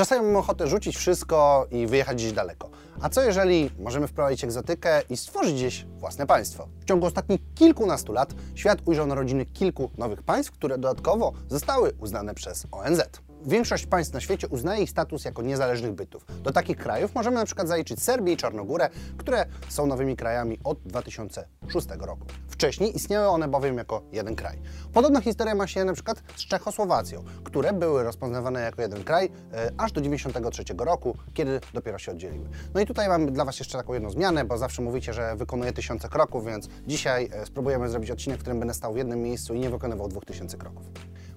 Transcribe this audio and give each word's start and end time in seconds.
Czasami 0.00 0.26
mamy 0.26 0.38
ochotę 0.38 0.66
rzucić 0.66 0.96
wszystko 0.96 1.66
i 1.70 1.86
wyjechać 1.86 2.16
gdzieś 2.16 2.32
daleko. 2.32 2.70
A 3.00 3.08
co 3.08 3.22
jeżeli 3.22 3.70
możemy 3.78 4.06
wprowadzić 4.06 4.44
egzotykę 4.44 5.02
i 5.10 5.16
stworzyć 5.16 5.54
gdzieś 5.54 5.86
własne 5.98 6.26
państwo? 6.26 6.68
W 6.80 6.84
ciągu 6.84 7.06
ostatnich 7.06 7.40
kilkunastu 7.54 8.12
lat 8.12 8.34
świat 8.54 8.78
ujrzał 8.84 9.06
narodziny 9.06 9.46
kilku 9.46 9.90
nowych 9.98 10.22
państw, 10.22 10.52
które 10.52 10.78
dodatkowo 10.78 11.32
zostały 11.48 11.92
uznane 11.98 12.34
przez 12.34 12.66
ONZ. 12.70 13.02
Większość 13.46 13.86
państw 13.86 14.14
na 14.14 14.20
świecie 14.20 14.48
uznaje 14.48 14.82
ich 14.82 14.90
status 14.90 15.24
jako 15.24 15.42
niezależnych 15.42 15.92
bytów. 15.92 16.24
Do 16.42 16.52
takich 16.52 16.76
krajów 16.76 17.14
możemy 17.14 17.36
na 17.36 17.44
przykład 17.44 17.68
zaliczyć 17.68 18.02
Serbię 18.02 18.32
i 18.32 18.36
Czarnogórę, 18.36 18.88
które 19.16 19.46
są 19.68 19.86
nowymi 19.86 20.16
krajami 20.16 20.58
od 20.64 20.78
2006 20.82 21.86
roku. 21.98 22.26
Wcześniej 22.48 22.96
istniały 22.96 23.28
one 23.28 23.48
bowiem 23.48 23.78
jako 23.78 24.02
jeden 24.12 24.36
kraj. 24.36 24.58
Podobna 24.92 25.20
historia 25.20 25.54
ma 25.54 25.66
się 25.66 25.84
na 25.84 25.92
przykład 25.92 26.22
z 26.36 26.40
Czechosłowacją, 26.40 27.24
które 27.44 27.72
były 27.72 28.02
rozpoznawane 28.02 28.60
jako 28.60 28.82
jeden 28.82 29.04
kraj 29.04 29.24
e, 29.26 29.70
aż 29.78 29.92
do 29.92 30.00
1993 30.00 30.74
roku, 30.78 31.16
kiedy 31.34 31.60
dopiero 31.74 31.98
się 31.98 32.12
oddzieliły. 32.12 32.48
No 32.74 32.80
i 32.80 32.86
tutaj 32.86 33.08
mamy 33.08 33.30
dla 33.30 33.44
Was 33.44 33.58
jeszcze 33.58 33.78
taką 33.78 33.94
jedną 33.94 34.10
zmianę, 34.10 34.44
bo 34.44 34.58
zawsze 34.58 34.82
mówicie, 34.82 35.12
że 35.12 35.36
wykonuję 35.36 35.72
tysiące 35.72 36.08
kroków, 36.08 36.46
więc 36.46 36.68
dzisiaj 36.86 37.30
e, 37.32 37.46
spróbujemy 37.46 37.88
zrobić 37.88 38.10
odcinek, 38.10 38.38
w 38.38 38.40
którym 38.40 38.58
będę 38.58 38.74
stał 38.74 38.92
w 38.92 38.96
jednym 38.96 39.22
miejscu 39.22 39.54
i 39.54 39.60
nie 39.60 39.70
wykonywał 39.70 40.08
dwóch 40.08 40.24
tysięcy 40.24 40.58
kroków. 40.58 40.84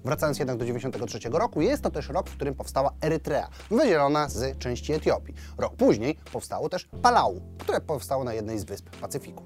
Wracając 0.04 0.38
jednak 0.38 0.56
do 0.56 0.64
1993 0.64 1.38
roku, 1.38 1.60
jest 1.60 1.82
to 1.82 1.90
też 1.90 2.08
rok, 2.08 2.30
w 2.30 2.34
którym 2.34 2.54
powstała 2.54 2.92
Erytrea, 3.00 3.48
wydzielona 3.70 4.28
z 4.28 4.58
części 4.58 4.92
Etiopii. 4.92 5.34
Rok 5.58 5.76
później 5.76 6.18
powstało 6.32 6.68
też 6.68 6.88
Palau, 7.02 7.40
które 7.58 7.80
powstało 7.80 8.24
na 8.24 8.34
jednej 8.34 8.58
z 8.58 8.64
wysp 8.64 8.90
Pacyfiku. 9.00 9.44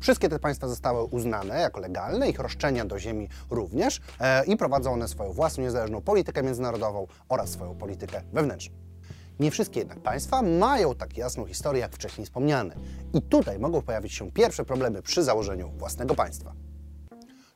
Wszystkie 0.00 0.28
te 0.28 0.38
państwa 0.38 0.68
zostały 0.68 1.04
uznane 1.04 1.60
jako 1.60 1.80
legalne, 1.80 2.28
ich 2.30 2.38
roszczenia 2.38 2.84
do 2.84 2.98
ziemi 2.98 3.28
również 3.50 4.00
e, 4.20 4.44
i 4.44 4.56
prowadzą 4.56 4.92
one 4.92 5.08
swoją 5.08 5.32
własną 5.32 5.64
niezależną 5.64 6.02
politykę 6.02 6.42
międzynarodową 6.42 7.06
oraz 7.28 7.50
swoją 7.50 7.74
politykę 7.74 8.22
wewnętrzną. 8.32 8.76
Nie 9.40 9.50
wszystkie 9.50 9.78
jednak 9.78 10.00
państwa 10.00 10.42
mają 10.42 10.94
tak 10.94 11.16
jasną 11.16 11.46
historię 11.46 11.80
jak 11.80 11.94
wcześniej 11.94 12.24
wspomniane. 12.24 12.76
I 13.14 13.22
tutaj 13.22 13.58
mogą 13.58 13.82
pojawić 13.82 14.12
się 14.12 14.32
pierwsze 14.32 14.64
problemy 14.64 15.02
przy 15.02 15.24
założeniu 15.24 15.70
własnego 15.70 16.14
państwa. 16.14 16.65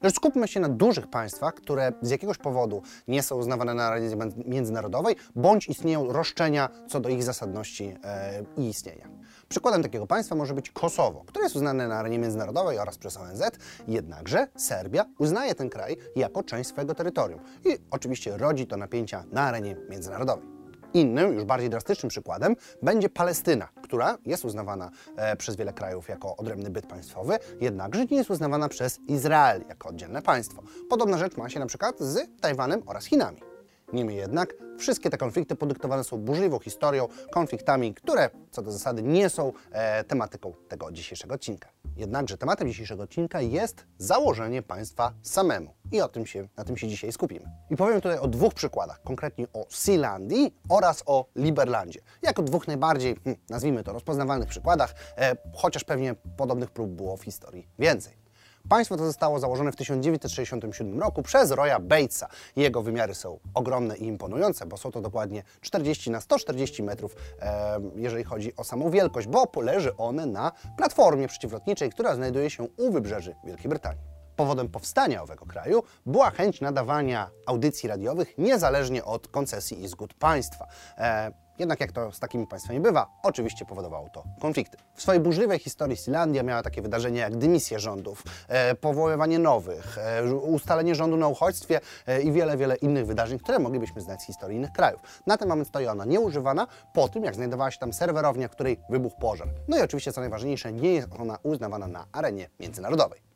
Lecz 0.02 0.16
skupmy 0.16 0.48
się 0.48 0.60
na 0.60 0.68
dużych 0.68 1.06
państwach, 1.06 1.54
które 1.54 1.92
z 2.02 2.10
jakiegoś 2.10 2.38
powodu 2.38 2.82
nie 3.08 3.22
są 3.22 3.36
uznawane 3.36 3.74
na 3.74 3.84
arenie 3.84 4.16
międzynarodowej, 4.46 5.16
bądź 5.36 5.68
istnieją 5.68 6.12
roszczenia 6.12 6.68
co 6.88 7.00
do 7.00 7.08
ich 7.08 7.22
zasadności 7.22 7.96
e, 8.04 8.44
i 8.56 8.68
istnienia. 8.68 9.08
Przykładem 9.48 9.82
takiego 9.82 10.06
państwa 10.06 10.34
może 10.34 10.54
być 10.54 10.70
Kosowo, 10.70 11.24
które 11.26 11.44
jest 11.44 11.56
uznane 11.56 11.88
na 11.88 11.96
arenie 11.96 12.18
międzynarodowej 12.18 12.78
oraz 12.78 12.98
przez 12.98 13.16
ONZ, 13.16 13.42
jednakże 13.88 14.48
Serbia 14.56 15.04
uznaje 15.18 15.54
ten 15.54 15.70
kraj 15.70 15.96
jako 16.16 16.42
część 16.42 16.70
swojego 16.70 16.94
terytorium 16.94 17.40
i 17.64 17.78
oczywiście 17.90 18.36
rodzi 18.36 18.66
to 18.66 18.76
napięcia 18.76 19.24
na 19.32 19.42
arenie 19.42 19.76
międzynarodowej. 19.90 20.59
Innym, 20.94 21.32
już 21.32 21.44
bardziej 21.44 21.70
drastycznym 21.70 22.10
przykładem 22.10 22.56
będzie 22.82 23.08
Palestyna, 23.08 23.68
która 23.82 24.18
jest 24.26 24.44
uznawana 24.44 24.90
e, 25.16 25.36
przez 25.36 25.56
wiele 25.56 25.72
krajów 25.72 26.08
jako 26.08 26.36
odrębny 26.36 26.70
byt 26.70 26.86
państwowy, 26.86 27.38
jednakże 27.60 28.04
nie 28.04 28.16
jest 28.16 28.30
uznawana 28.30 28.68
przez 28.68 28.98
Izrael 29.08 29.64
jako 29.68 29.88
oddzielne 29.88 30.22
państwo. 30.22 30.62
Podobna 30.90 31.18
rzecz 31.18 31.36
ma 31.36 31.48
się 31.48 31.60
na 31.60 31.66
przykład 31.66 32.00
z 32.00 32.40
Tajwanem 32.40 32.82
oraz 32.86 33.04
Chinami. 33.04 33.49
Niemniej 33.92 34.16
jednak 34.16 34.54
wszystkie 34.78 35.10
te 35.10 35.18
konflikty 35.18 35.56
podyktowane 35.56 36.04
są 36.04 36.18
burzliwą 36.18 36.58
historią, 36.58 37.08
konfliktami, 37.30 37.94
które 37.94 38.30
co 38.50 38.62
do 38.62 38.72
zasady 38.72 39.02
nie 39.02 39.28
są 39.28 39.52
e, 39.72 40.04
tematyką 40.04 40.52
tego 40.68 40.92
dzisiejszego 40.92 41.34
odcinka. 41.34 41.68
Jednakże 41.96 42.38
tematem 42.38 42.68
dzisiejszego 42.68 43.02
odcinka 43.02 43.40
jest 43.40 43.86
założenie 43.98 44.62
państwa 44.62 45.12
samemu. 45.22 45.74
I 45.92 46.00
o 46.00 46.08
tym 46.08 46.26
się, 46.26 46.48
na 46.56 46.64
tym 46.64 46.76
się 46.76 46.88
dzisiaj 46.88 47.12
skupimy. 47.12 47.50
I 47.70 47.76
powiem 47.76 48.00
tutaj 48.00 48.18
o 48.18 48.28
dwóch 48.28 48.54
przykładach, 48.54 49.02
konkretnie 49.02 49.46
o 49.52 49.66
Sealandii 49.68 50.54
oraz 50.68 51.02
o 51.06 51.26
Liberlandzie. 51.36 52.00
Jako 52.22 52.42
dwóch 52.42 52.68
najbardziej, 52.68 53.16
hm, 53.24 53.36
nazwijmy 53.50 53.84
to, 53.84 53.92
rozpoznawalnych 53.92 54.48
przykładach, 54.48 54.94
e, 55.16 55.36
chociaż 55.54 55.84
pewnie 55.84 56.14
podobnych 56.36 56.70
prób 56.70 56.90
było 56.90 57.16
w 57.16 57.22
historii 57.22 57.68
więcej. 57.78 58.19
Państwo 58.68 58.96
to 58.96 59.06
zostało 59.06 59.38
założone 59.38 59.72
w 59.72 59.76
1967 59.76 61.00
roku 61.00 61.22
przez 61.22 61.50
Roya 61.50 61.80
Batesa. 61.80 62.28
Jego 62.56 62.82
wymiary 62.82 63.14
są 63.14 63.38
ogromne 63.54 63.96
i 63.96 64.06
imponujące, 64.06 64.66
bo 64.66 64.76
są 64.76 64.90
to 64.90 65.00
dokładnie 65.00 65.42
40 65.60 66.10
na 66.10 66.20
140 66.20 66.82
metrów, 66.82 67.16
e, 67.40 67.80
jeżeli 67.94 68.24
chodzi 68.24 68.56
o 68.56 68.64
samą 68.64 68.90
wielkość, 68.90 69.28
bo 69.28 69.48
leży 69.60 69.96
one 69.96 70.26
na 70.26 70.52
platformie 70.76 71.28
przeciwlotniczej, 71.28 71.90
która 71.90 72.14
znajduje 72.14 72.50
się 72.50 72.66
u 72.76 72.92
wybrzeży 72.92 73.34
Wielkiej 73.44 73.68
Brytanii. 73.68 74.02
Powodem 74.36 74.68
powstania 74.68 75.22
owego 75.22 75.46
kraju 75.46 75.82
była 76.06 76.30
chęć 76.30 76.60
nadawania 76.60 77.30
audycji 77.46 77.88
radiowych 77.88 78.38
niezależnie 78.38 79.04
od 79.04 79.28
koncesji 79.28 79.82
i 79.82 79.88
zgód 79.88 80.14
państwa. 80.14 80.66
E, 80.98 81.32
jednak 81.60 81.80
jak 81.80 81.92
to 81.92 82.12
z 82.12 82.18
takimi 82.18 82.46
państwami 82.46 82.80
bywa, 82.80 83.06
oczywiście 83.22 83.64
powodowało 83.64 84.08
to 84.08 84.24
konflikty. 84.40 84.78
W 84.94 85.02
swojej 85.02 85.20
burzliwej 85.20 85.58
historii 85.58 85.94
Islandia 85.94 86.42
miała 86.42 86.62
takie 86.62 86.82
wydarzenia 86.82 87.22
jak 87.22 87.36
dymisje 87.36 87.78
rządów, 87.78 88.22
e, 88.48 88.74
powoływanie 88.74 89.38
nowych, 89.38 89.98
e, 89.98 90.34
ustalenie 90.34 90.94
rządu 90.94 91.16
na 91.16 91.28
uchodźstwie 91.28 91.80
e, 92.06 92.22
i 92.22 92.32
wiele, 92.32 92.56
wiele 92.56 92.76
innych 92.76 93.06
wydarzeń, 93.06 93.38
które 93.38 93.58
moglibyśmy 93.58 94.00
znać 94.00 94.22
z 94.22 94.26
historii 94.26 94.56
innych 94.56 94.72
krajów. 94.72 95.00
Na 95.26 95.36
ten 95.36 95.48
moment 95.48 95.68
stoi 95.68 95.86
ona 95.86 96.04
nieużywana 96.04 96.66
po 96.94 97.08
tym, 97.08 97.24
jak 97.24 97.34
znajdowała 97.34 97.70
się 97.70 97.78
tam 97.78 97.92
serwerownia, 97.92 98.48
której 98.48 98.80
wybuchł 98.90 99.20
pożar. 99.20 99.48
No 99.68 99.78
i 99.78 99.80
oczywiście, 99.80 100.12
co 100.12 100.20
najważniejsze, 100.20 100.72
nie 100.72 100.94
jest 100.94 101.08
ona 101.18 101.38
uznawana 101.42 101.86
na 101.86 102.06
arenie 102.12 102.48
międzynarodowej. 102.60 103.29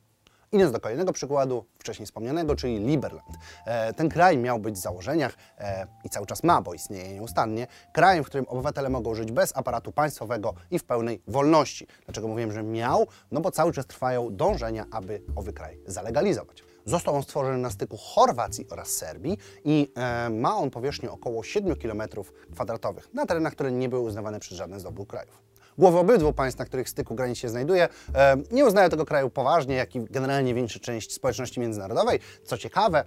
Idąc 0.54 0.72
do 0.72 0.81
kolejnego 0.81 1.12
przykładu, 1.12 1.65
wcześniej 1.78 2.06
wspomnianego, 2.06 2.56
czyli 2.56 2.78
Liberland. 2.78 3.28
E, 3.66 3.92
ten 3.92 4.09
kraj 4.09 4.38
miał 4.38 4.59
być 4.59 4.75
w 4.75 4.78
założeniach 4.78 5.34
e, 5.59 5.87
i 6.04 6.09
cały 6.10 6.26
czas 6.26 6.42
ma, 6.42 6.62
bo 6.62 6.75
istnieje 6.75 7.15
nieustannie, 7.15 7.66
krajem, 7.92 8.25
w 8.25 8.26
którym 8.26 8.48
obywatele 8.48 8.88
mogą 8.88 9.15
żyć 9.15 9.32
bez 9.32 9.56
aparatu 9.56 9.92
państwowego 9.92 10.54
i 10.70 10.78
w 10.78 10.84
pełnej 10.84 11.22
wolności. 11.28 11.87
Dlaczego 12.04 12.28
mówiłem, 12.28 12.53
że 12.53 12.62
miał? 12.62 13.06
No 13.31 13.41
bo 13.41 13.50
cały 13.50 13.72
czas 13.72 13.87
trwają 13.87 14.37
dążenia, 14.37 14.87
aby 14.91 15.22
owy 15.37 15.53
kraj 15.53 15.78
zalegalizować. 15.87 16.65
Został 16.84 17.15
on 17.15 17.22
stworzony 17.22 17.59
na 17.59 17.71
styku 17.71 17.97
Chorwacji 17.97 18.66
oraz 18.71 18.88
Serbii 18.88 19.38
i 19.65 19.92
e, 19.97 20.31
ma 20.31 20.56
on 20.56 20.71
powierzchnię 20.71 21.10
około 21.10 21.42
7 21.42 21.76
km 21.76 22.03
kwadratowych 22.53 23.15
na 23.15 23.26
terenach, 23.26 23.53
które 23.53 23.72
nie 23.72 23.88
były 23.88 24.03
uznawane 24.03 24.41
przez 24.41 24.59
żaden 24.59 24.81
z 24.81 24.86
obu 24.86 25.06
krajów 25.06 25.44
głowy 25.79 25.99
obydwu 25.99 26.33
państw, 26.33 26.59
na 26.59 26.65
których 26.65 26.89
styku 26.89 27.15
granic 27.15 27.39
się 27.39 27.49
znajduje, 27.49 27.89
nie 28.51 28.67
uznają 28.67 28.89
tego 28.89 29.05
kraju 29.05 29.31
poważnie, 29.31 29.75
jak 29.75 29.97
i 29.97 30.05
generalnie 30.05 30.55
większa 30.55 30.81
część 30.81 31.12
społeczności 31.12 31.61
międzynarodowej. 31.61 32.21
Co 32.45 32.59
ciekawe, 32.59 33.05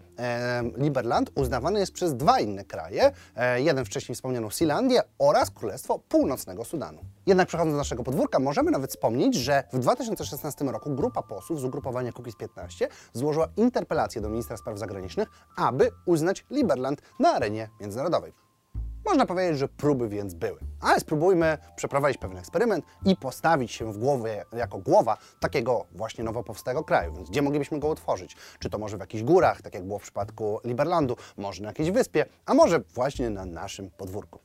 Liberland 0.77 1.31
uznawany 1.35 1.79
jest 1.79 1.91
przez 1.91 2.15
dwa 2.15 2.39
inne 2.39 2.65
kraje, 2.65 3.11
e, 3.35 3.61
jeden 3.61 3.85
wcześniej 3.85 4.15
wspomnianą 4.15 4.49
Sealandię 4.49 5.01
oraz 5.19 5.51
Królestwo 5.51 5.99
Północnego 5.99 6.65
Sudanu. 6.65 6.99
Jednak 7.25 7.47
przechodząc 7.47 7.73
do 7.73 7.77
naszego 7.77 8.03
podwórka, 8.03 8.39
możemy 8.39 8.71
nawet 8.71 8.91
wspomnieć, 8.91 9.35
że 9.35 9.63
w 9.73 9.79
2016 9.79 10.65
roku 10.65 10.95
grupa 10.95 11.21
posłów 11.21 11.59
z 11.59 11.63
ugrupowania 11.63 12.11
Kukiz 12.11 12.35
15 12.35 12.87
złożyła 13.13 13.47
interpelację 13.57 14.21
do 14.21 14.29
ministra 14.29 14.57
spraw 14.57 14.79
zagranicznych, 14.79 15.29
aby 15.57 15.91
uznać 16.05 16.45
Liberland 16.49 17.01
na 17.19 17.29
arenie 17.29 17.69
międzynarodowej. 17.81 18.46
Można 19.07 19.25
powiedzieć, 19.25 19.57
że 19.57 19.67
próby 19.67 20.09
więc 20.09 20.33
były. 20.33 20.59
Ale 20.81 20.99
spróbujmy 20.99 21.57
przeprowadzić 21.75 22.17
pewien 22.17 22.37
eksperyment 22.37 22.85
i 23.05 23.15
postawić 23.15 23.71
się 23.71 23.93
w 23.93 23.97
głowie 23.97 24.45
jako 24.53 24.77
głowa 24.77 25.17
takiego 25.39 25.85
właśnie 25.91 26.23
nowo 26.23 26.43
powstałego 26.43 26.83
kraju. 26.83 27.13
Więc 27.13 27.29
gdzie 27.29 27.41
moglibyśmy 27.41 27.79
go 27.79 27.87
utworzyć? 27.87 28.35
Czy 28.59 28.69
to 28.69 28.77
może 28.77 28.97
w 28.97 28.99
jakichś 28.99 29.23
górach, 29.23 29.61
tak 29.61 29.73
jak 29.73 29.83
było 29.83 29.99
w 29.99 30.01
przypadku 30.01 30.59
Liberlandu, 30.63 31.17
może 31.37 31.63
na 31.63 31.67
jakiejś 31.67 31.91
wyspie, 31.91 32.25
a 32.45 32.53
może 32.53 32.79
właśnie 32.79 33.29
na 33.29 33.45
naszym 33.45 33.91
podwórku. 33.91 34.39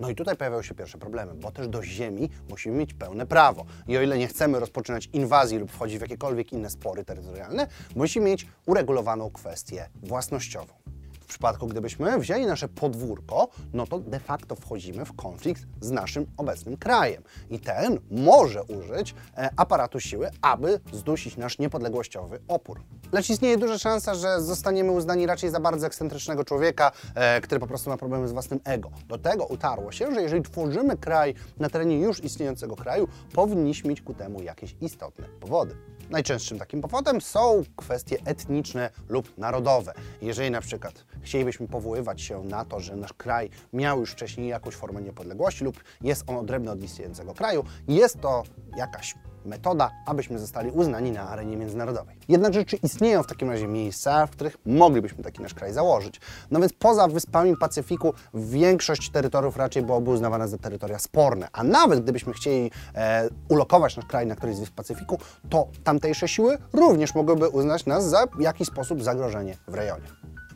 No 0.00 0.10
i 0.10 0.14
tutaj 0.14 0.36
pojawiają 0.36 0.62
się 0.62 0.74
pierwsze 0.74 0.98
problemy, 0.98 1.34
bo 1.34 1.50
też 1.50 1.68
do 1.68 1.82
ziemi 1.82 2.30
musimy 2.48 2.76
mieć 2.76 2.94
pełne 2.94 3.26
prawo. 3.26 3.64
I 3.88 3.96
o 3.96 4.02
ile 4.02 4.18
nie 4.18 4.28
chcemy 4.28 4.60
rozpoczynać 4.60 5.08
inwazji 5.12 5.58
lub 5.58 5.70
wchodzić 5.70 5.98
w 5.98 6.02
jakiekolwiek 6.02 6.52
inne 6.52 6.70
spory 6.70 7.04
terytorialne, 7.04 7.66
musimy 7.96 8.26
mieć 8.26 8.46
uregulowaną 8.66 9.30
kwestię 9.30 9.88
własnościową. 10.02 10.80
Przypadku, 11.30 11.66
gdybyśmy 11.66 12.18
wzięli 12.18 12.46
nasze 12.46 12.68
podwórko, 12.68 13.48
no 13.72 13.86
to 13.86 13.98
de 13.98 14.20
facto 14.20 14.56
wchodzimy 14.56 15.04
w 15.04 15.12
konflikt 15.12 15.62
z 15.80 15.90
naszym 15.90 16.26
obecnym 16.36 16.76
krajem. 16.76 17.22
I 17.50 17.58
ten 17.58 17.98
może 18.10 18.62
użyć 18.62 19.14
e, 19.36 19.50
aparatu 19.56 20.00
siły, 20.00 20.30
aby 20.42 20.80
zdusić 20.92 21.36
nasz 21.36 21.58
niepodległościowy 21.58 22.40
opór. 22.48 22.80
Lecz 23.12 23.30
istnieje 23.30 23.58
duża 23.58 23.78
szansa, 23.78 24.14
że 24.14 24.40
zostaniemy 24.40 24.92
uznani 24.92 25.26
raczej 25.26 25.50
za 25.50 25.60
bardzo 25.60 25.86
ekscentrycznego 25.86 26.44
człowieka, 26.44 26.92
e, 27.14 27.40
który 27.40 27.60
po 27.60 27.66
prostu 27.66 27.90
ma 27.90 27.96
problemy 27.96 28.28
z 28.28 28.32
własnym 28.32 28.60
ego. 28.64 28.90
Do 29.08 29.18
tego 29.18 29.46
utarło 29.46 29.92
się, 29.92 30.14
że 30.14 30.22
jeżeli 30.22 30.42
tworzymy 30.42 30.96
kraj 30.96 31.34
na 31.58 31.70
terenie 31.70 31.98
już 31.98 32.24
istniejącego 32.24 32.76
kraju, 32.76 33.08
powinniśmy 33.34 33.90
mieć 33.90 34.02
ku 34.02 34.14
temu 34.14 34.42
jakieś 34.42 34.76
istotne 34.80 35.26
powody. 35.40 35.76
Najczęstszym 36.10 36.58
takim 36.58 36.80
powodem 36.80 37.20
są 37.20 37.62
kwestie 37.76 38.16
etniczne 38.24 38.90
lub 39.08 39.38
narodowe. 39.38 39.92
Jeżeli 40.22 40.50
na 40.50 40.60
przykład 40.60 41.04
chcielibyśmy 41.22 41.68
powoływać 41.68 42.22
się 42.22 42.44
na 42.44 42.64
to, 42.64 42.80
że 42.80 42.96
nasz 42.96 43.12
kraj 43.12 43.50
miał 43.72 44.00
już 44.00 44.10
wcześniej 44.12 44.48
jakąś 44.48 44.74
formę 44.74 45.02
niepodległości 45.02 45.64
lub 45.64 45.84
jest 46.00 46.24
on 46.26 46.36
odrębny 46.36 46.70
od 46.70 46.82
istniejącego 46.82 47.34
kraju, 47.34 47.64
jest 47.88 48.20
to 48.20 48.42
jakaś 48.76 49.14
metoda, 49.44 49.90
abyśmy 50.06 50.38
zostali 50.38 50.70
uznani 50.70 51.12
na 51.12 51.28
arenie 51.28 51.56
międzynarodowej. 51.56 52.16
Jednakże 52.28 52.64
czy 52.64 52.76
istnieją 52.76 53.22
w 53.22 53.26
takim 53.26 53.50
razie 53.50 53.68
miejsca, 53.68 54.26
w 54.26 54.30
których 54.30 54.56
moglibyśmy 54.66 55.24
taki 55.24 55.42
nasz 55.42 55.54
kraj 55.54 55.72
założyć? 55.72 56.20
No 56.50 56.60
więc 56.60 56.72
poza 56.72 57.08
wyspami 57.08 57.56
Pacyfiku 57.56 58.14
większość 58.34 59.10
terytoriów 59.10 59.56
raczej 59.56 59.82
byłoby 59.82 60.10
uznawana 60.10 60.46
za 60.46 60.58
terytoria 60.58 60.98
sporne, 60.98 61.48
a 61.52 61.64
nawet 61.64 62.00
gdybyśmy 62.02 62.32
chcieli 62.32 62.70
e, 62.94 63.28
ulokować 63.48 63.96
nasz 63.96 64.06
kraj 64.06 64.26
na 64.26 64.36
którejś 64.36 64.56
z 64.56 64.60
wysp 64.60 64.74
Pacyfiku, 64.74 65.18
to 65.50 65.66
tamtejsze 65.84 66.28
siły 66.28 66.58
również 66.72 67.14
mogłyby 67.14 67.48
uznać 67.48 67.86
nas 67.86 68.08
za 68.08 68.24
jakiś 68.40 68.68
sposób 68.68 69.02
zagrożenie 69.02 69.56
w 69.68 69.74
rejonie. 69.74 70.06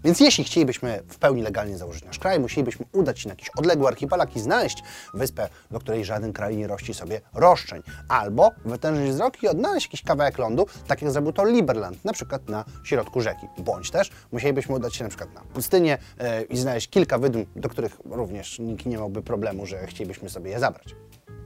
Więc 0.04 0.20
jeśli 0.20 0.44
chcielibyśmy 0.44 1.02
w 1.08 1.18
pełni 1.18 1.42
legalnie 1.42 1.78
założyć 1.78 2.04
nasz 2.04 2.18
kraj, 2.18 2.40
musielibyśmy 2.40 2.86
udać 2.92 3.20
się 3.20 3.28
na 3.28 3.32
jakiś 3.32 3.48
odległy 3.48 3.88
archipelag 3.88 4.36
i 4.36 4.40
znaleźć 4.40 4.82
wyspę, 5.14 5.48
do 5.70 5.80
której 5.80 6.04
żaden 6.04 6.32
kraj 6.32 6.56
nie 6.56 6.66
rości 6.66 6.94
sobie 6.94 7.20
roszczeń. 7.34 7.82
Albo 8.08 8.50
wytężyć 8.64 9.10
wzrok 9.10 9.42
i 9.42 9.48
odnaleźć 9.48 9.86
jakiś 9.86 10.02
kawałek 10.02 10.38
lądu, 10.38 10.66
tak 10.86 11.02
jak 11.02 11.10
zrobił 11.10 11.32
to 11.32 11.44
Liberland, 11.44 12.04
na 12.04 12.12
przykład 12.12 12.48
na 12.48 12.64
środku 12.84 13.20
rzeki. 13.20 13.46
Bądź 13.58 13.90
też 13.90 14.10
musielibyśmy 14.32 14.74
udać 14.74 14.96
się 14.96 15.04
na 15.04 15.10
przykład 15.10 15.34
na 15.34 15.40
pustynię 15.40 15.98
yy, 16.18 16.42
i 16.42 16.56
znaleźć 16.56 16.90
kilka 16.90 17.18
wydm, 17.18 17.44
do 17.56 17.68
których 17.68 17.96
również 18.04 18.58
nikt 18.58 18.86
nie 18.86 18.96
miałby 18.96 19.22
problemu, 19.22 19.66
że 19.66 19.86
chcielibyśmy 19.86 20.30
sobie 20.30 20.50
je 20.50 20.58
zabrać. 20.58 20.94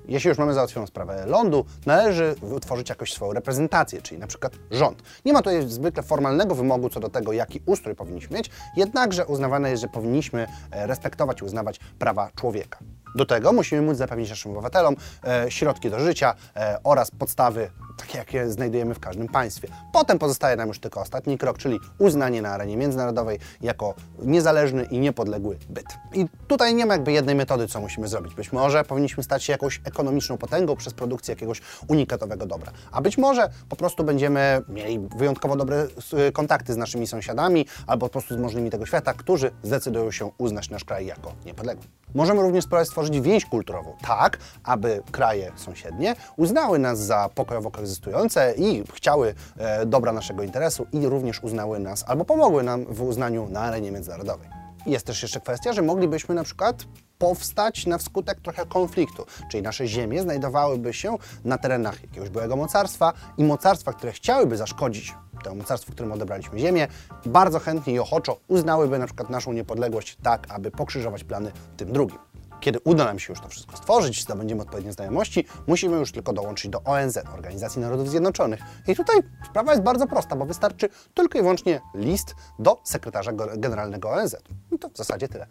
Jeśli 0.09 0.29
już 0.29 0.39
mamy 0.39 0.55
załatwioną 0.55 0.87
sprawę 0.87 1.27
lądu, 1.27 1.65
należy 1.87 2.35
utworzyć 2.41 2.89
jakoś 2.89 3.13
swoją 3.13 3.33
reprezentację, 3.33 4.03
czyli 4.03 4.21
na 4.21 4.27
przykład 4.27 4.53
rząd. 4.71 5.03
Nie 5.25 5.33
ma 5.33 5.39
tutaj 5.39 5.69
zwykle 5.69 6.03
formalnego 6.03 6.55
wymogu 6.55 6.89
co 6.89 7.01
do 7.01 7.09
tego, 7.09 7.33
jaki 7.33 7.61
ustrój 7.67 7.95
powinniśmy 7.95 8.37
mieć, 8.37 8.51
jednakże 8.77 9.27
uznawane 9.27 9.71
jest, 9.71 9.83
że 9.83 9.89
powinniśmy 9.89 10.47
e, 10.71 10.87
respektować 10.87 11.41
i 11.41 11.45
uznawać 11.45 11.81
prawa 11.99 12.31
człowieka. 12.37 12.79
Do 13.15 13.27
tego 13.27 13.53
musimy 13.53 13.83
móc 13.83 13.97
zapewnić 13.97 14.31
naszym 14.31 14.53
obywatelom 14.53 14.97
e, 15.25 15.51
środki 15.51 15.91
do 15.91 16.01
życia 16.01 16.35
e, 16.57 16.79
oraz 16.85 17.11
podstawy, 17.11 17.71
takie 17.99 18.19
jakie 18.19 18.51
znajdujemy 18.51 18.95
w 18.95 19.01
każdym 19.01 19.29
państwie. 19.29 19.69
Potem 19.93 20.19
pozostaje 20.19 20.57
nam 20.57 20.69
już 20.69 20.81
tylko 20.81 21.01
ostatni 21.01 21.39
krok, 21.39 21.59
czyli 21.59 21.81
uznanie 21.99 22.43
na 22.43 22.49
arenie 22.51 22.77
międzynarodowej 22.77 23.39
jako 23.61 23.95
niezależny 24.19 24.85
i 24.85 24.99
niepodległy 24.99 25.59
byt. 25.69 25.87
I 26.15 26.27
tutaj 26.49 26.75
nie 26.75 26.87
ma 26.87 26.95
jakby 26.95 27.13
jednej 27.13 27.35
metody, 27.35 27.69
co 27.69 27.81
musimy 27.81 28.09
zrobić. 28.09 28.35
Być 28.35 28.53
może 28.53 28.85
powinniśmy 28.85 29.23
stać 29.23 29.45
się 29.45 29.53
jakąś 29.53 29.81
ekonomiczną 29.99 30.39
potęgą 30.39 30.77
przez 30.77 30.95
produkcję 30.95 31.33
jakiegoś 31.33 31.61
unikatowego 31.89 32.47
dobra. 32.47 32.73
A 32.93 33.01
być 33.01 33.19
może 33.19 33.49
po 33.69 33.77
prostu 33.77 34.05
będziemy 34.05 34.63
mieli 34.69 34.99
wyjątkowo 35.17 35.57
dobre 35.57 35.87
y, 36.29 36.33
kontakty 36.33 36.73
z 36.73 36.77
naszymi 36.77 37.07
sąsiadami 37.07 37.67
albo 37.87 38.07
po 38.07 38.13
prostu 38.13 38.35
z 38.35 38.39
możnymi 38.39 38.71
tego 38.71 38.87
świata, 38.87 39.15
którzy 39.15 39.51
zdecydują 39.63 40.11
się 40.11 40.31
uznać 40.39 40.71
nasz 40.71 40.85
kraj 40.85 41.07
jako 41.07 41.33
niepodległy. 41.47 41.85
Możemy 42.15 42.43
również 42.43 42.65
spróbować 42.65 42.89
stworzyć 42.89 43.21
więź 43.21 43.47
kulturową, 43.47 43.97
tak 44.03 44.39
aby 44.65 45.03
kraje 45.13 45.53
sąsiednie 45.57 46.15
uznały 46.37 46.79
nas 46.79 46.99
za 46.99 47.29
pokojowo 47.35 47.71
koegzystujące 47.71 48.55
i 48.57 48.85
chciały 48.95 49.35
e, 49.57 49.87
dobra 49.87 50.13
naszego 50.13 50.43
interesu 50.43 50.87
i 50.93 51.07
również 51.07 51.43
uznały 51.43 51.79
nas 51.79 52.05
albo 52.07 52.25
pomogły 52.25 52.63
nam 52.63 52.85
w 52.85 53.03
uznaniu 53.03 53.49
na 53.51 53.61
arenie 53.61 53.93
międzynarodowej. 53.93 54.49
Jest 54.87 55.07
też 55.07 55.23
jeszcze 55.23 55.41
kwestia, 55.41 55.73
że 55.73 55.83
moglibyśmy 55.83 56.35
na 56.35 56.45
przykład 56.45 56.85
powstać 57.19 57.87
na 57.87 57.99
wskutek 57.99 58.41
trochę 58.41 58.67
konfliktu, 58.67 59.27
czyli 59.51 59.63
nasze 59.63 59.87
ziemie 59.87 60.23
znajdowałyby 60.23 60.93
się 60.93 61.17
na 61.45 61.59
terenach 61.59 62.03
jakiegoś 62.03 62.29
byłego 62.29 62.57
mocarstwa 62.57 63.13
i 63.39 63.45
mocarstwa, 63.45 63.93
które 63.93 64.13
chciałyby 64.13 64.57
zaszkodzić 64.57 65.15
temu 65.45 65.57
mocarstwu, 65.57 65.93
którym 65.93 66.13
odebraliśmy 66.13 66.59
ziemię, 66.59 66.89
bardzo 67.27 67.59
chętnie 67.59 67.95
i 67.95 67.99
ochoczo 67.99 68.41
uznałyby 68.49 68.99
na 68.99 69.07
przykład 69.07 69.31
naszą 69.31 69.53
niepodległość 69.53 70.19
tak, 70.23 70.47
aby 70.51 70.71
pokrzyżować 70.71 71.25
plany 71.25 71.53
tym 71.77 71.93
drugim. 71.93 72.19
Kiedy 72.61 72.81
uda 72.85 73.05
nam 73.05 73.19
się 73.19 73.33
już 73.33 73.41
to 73.41 73.49
wszystko 73.49 73.77
stworzyć, 73.77 74.23
zdobędziemy 74.23 74.63
odpowiednie 74.63 74.93
znajomości, 74.93 75.45
musimy 75.67 75.97
już 75.97 76.13
tylko 76.13 76.33
dołączyć 76.33 76.71
do 76.71 76.83
ONZ, 76.83 77.19
Organizacji 77.35 77.81
Narodów 77.81 78.11
Zjednoczonych. 78.11 78.61
I 78.89 78.97
tutaj 78.97 79.17
sprawa 79.51 79.73
jest 79.73 79.85
bardzo 79.85 80.07
prosta, 80.07 80.37
bo 80.37 80.47
wystarczy 80.47 80.89
tylko 81.15 81.39
i 81.39 81.43
wyłącznie 81.43 81.81
list 81.95 82.35
do 82.59 82.81
sekretarza 82.85 83.33
generalnego 83.57 84.11
ONZ. 84.11 84.37
I 84.73 84.79
to 84.79 84.89
w 84.89 84.97
zasadzie 84.97 85.29
tyle. 85.29 85.47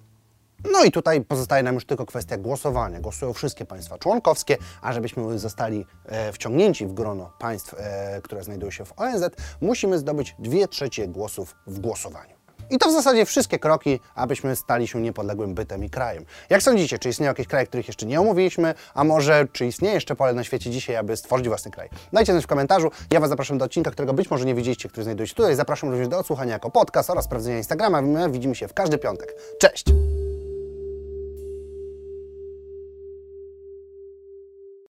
No 0.72 0.84
i 0.84 0.92
tutaj 0.92 1.22
pozostaje 1.22 1.64
nam 1.64 1.76
już 1.76 1.86
tylko 1.86 2.06
kwestia 2.06 2.38
głosowania. 2.38 3.00
Głosują 3.00 3.34
wszystkie 3.34 3.66
państwa 3.66 3.98
członkowskie, 3.98 4.58
a 4.82 4.94
żebyśmy 4.94 5.40
zostali 5.40 5.86
e, 6.06 6.32
wciągnięci 6.32 6.88
w 6.88 6.94
grono 6.94 7.32
państw, 7.40 7.76
e, 7.78 8.22
które 8.24 8.44
znajdują 8.44 8.72
się 8.72 8.86
w 8.86 8.94
ONZ, 9.00 9.24
musimy 9.62 9.98
zdobyć 9.98 10.36
2 10.40 10.68
trzecie 10.68 11.08
głosów 11.08 11.56
w 11.68 11.80
głosowaniu. 11.80 12.38
I 12.70 12.78
to 12.78 12.90
w 12.90 12.92
zasadzie 12.92 13.26
wszystkie 13.26 13.60
kroki, 13.60 14.00
abyśmy 14.16 14.56
stali 14.56 14.88
się 14.88 15.02
niepodległym 15.02 15.54
bytem 15.54 15.84
i 15.84 15.90
krajem. 15.90 16.26
Jak 16.50 16.64
sądzicie, 16.64 17.00
czy 17.00 17.10
istnieją 17.10 17.30
jakieś 17.30 17.48
kraje, 17.48 17.68
których 17.68 17.88
jeszcze 17.88 18.06
nie 18.06 18.20
omówiliśmy, 18.20 18.74
a 18.94 19.04
może 19.04 19.48
czy 19.52 19.66
istnieje 19.66 19.96
jeszcze 19.96 20.16
pole 20.16 20.34
na 20.34 20.44
świecie 20.44 20.70
dzisiaj, 20.70 20.96
aby 20.96 21.18
stworzyć 21.18 21.48
własny 21.48 21.72
kraj? 21.72 21.90
Dajcie 22.14 22.32
znać 22.32 22.44
w 22.44 22.48
komentarzu. 22.48 22.92
Ja 23.12 23.20
Was 23.20 23.30
zapraszam 23.30 23.58
do 23.58 23.66
odcinka, 23.66 23.92
którego 23.92 24.14
być 24.14 24.32
może 24.32 24.46
nie 24.46 24.56
widzieliście, 24.56 24.90
który 24.90 25.04
znajduje 25.04 25.28
się 25.28 25.36
tutaj. 25.36 25.56
Zapraszam 25.56 25.90
również 25.90 26.08
do 26.08 26.20
odsłuchania 26.20 26.54
jako 26.54 26.70
podcast 26.70 27.10
oraz 27.10 27.26
sprawdzenia 27.26 27.58
Instagrama. 27.58 28.02
My 28.02 28.32
widzimy 28.32 28.56
się 28.56 28.68
w 28.68 28.74
każdy 28.74 28.98
piątek. 28.98 29.34
Cześć! 29.60 29.86